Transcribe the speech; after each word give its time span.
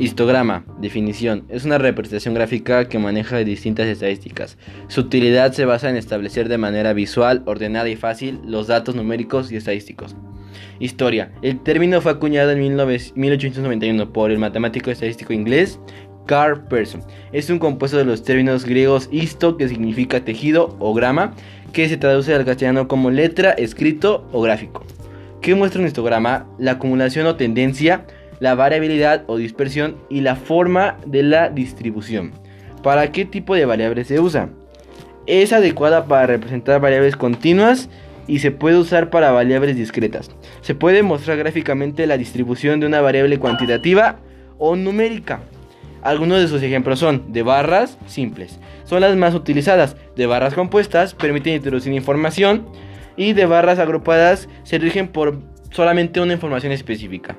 Histograma, 0.00 0.64
definición, 0.78 1.44
es 1.50 1.66
una 1.66 1.76
representación 1.76 2.32
gráfica 2.32 2.88
que 2.88 2.98
maneja 2.98 3.36
distintas 3.36 3.86
estadísticas. 3.86 4.56
Su 4.88 5.02
utilidad 5.02 5.52
se 5.52 5.66
basa 5.66 5.90
en 5.90 5.96
establecer 5.96 6.48
de 6.48 6.56
manera 6.56 6.94
visual, 6.94 7.42
ordenada 7.44 7.86
y 7.90 7.96
fácil 7.96 8.40
los 8.46 8.66
datos 8.66 8.94
numéricos 8.94 9.52
y 9.52 9.56
estadísticos. 9.56 10.16
Historia. 10.78 11.32
El 11.42 11.60
término 11.62 12.00
fue 12.00 12.12
acuñado 12.12 12.50
en 12.50 12.60
1891 13.14 14.10
por 14.10 14.30
el 14.30 14.38
matemático 14.38 14.90
estadístico 14.90 15.34
inglés 15.34 15.78
Carl 16.24 16.66
Pearson. 16.68 17.02
Es 17.32 17.50
un 17.50 17.58
compuesto 17.58 17.98
de 17.98 18.06
los 18.06 18.24
términos 18.24 18.64
griegos 18.64 19.06
histo, 19.12 19.58
que 19.58 19.68
significa 19.68 20.24
tejido 20.24 20.76
o 20.78 20.94
grama, 20.94 21.34
que 21.74 21.90
se 21.90 21.98
traduce 21.98 22.34
al 22.34 22.46
castellano 22.46 22.88
como 22.88 23.10
letra, 23.10 23.50
escrito 23.50 24.26
o 24.32 24.40
gráfico. 24.40 24.82
¿Qué 25.42 25.54
muestra 25.54 25.82
un 25.82 25.86
histograma? 25.86 26.46
La 26.58 26.72
acumulación 26.72 27.26
o 27.26 27.36
tendencia, 27.36 28.06
la 28.40 28.54
variabilidad 28.54 29.22
o 29.26 29.36
dispersión 29.36 29.96
y 30.08 30.22
la 30.22 30.34
forma 30.34 30.96
de 31.06 31.22
la 31.22 31.50
distribución. 31.50 32.32
¿Para 32.82 33.12
qué 33.12 33.24
tipo 33.24 33.54
de 33.54 33.66
variables 33.66 34.08
se 34.08 34.18
usa? 34.18 34.48
Es 35.26 35.52
adecuada 35.52 36.06
para 36.06 36.26
representar 36.26 36.80
variables 36.80 37.16
continuas 37.16 37.90
y 38.26 38.38
se 38.38 38.50
puede 38.50 38.78
usar 38.78 39.10
para 39.10 39.30
variables 39.32 39.76
discretas. 39.76 40.30
Se 40.62 40.74
puede 40.74 41.02
mostrar 41.02 41.36
gráficamente 41.36 42.06
la 42.06 42.16
distribución 42.16 42.80
de 42.80 42.86
una 42.86 43.00
variable 43.00 43.38
cuantitativa 43.38 44.18
o 44.58 44.76
numérica. 44.76 45.40
Algunos 46.02 46.40
de 46.40 46.48
sus 46.48 46.62
ejemplos 46.62 46.98
son 46.98 47.32
de 47.32 47.42
barras 47.42 47.98
simples, 48.06 48.58
son 48.84 49.02
las 49.02 49.14
más 49.16 49.34
utilizadas, 49.34 49.96
de 50.16 50.24
barras 50.26 50.54
compuestas 50.54 51.12
permiten 51.12 51.54
introducir 51.54 51.92
información 51.92 52.66
y 53.16 53.34
de 53.34 53.44
barras 53.44 53.78
agrupadas 53.78 54.48
se 54.62 54.78
rigen 54.78 55.08
por 55.08 55.40
solamente 55.70 56.20
una 56.20 56.32
información 56.32 56.72
específica. 56.72 57.36